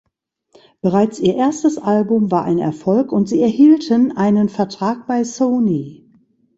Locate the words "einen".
4.17-4.49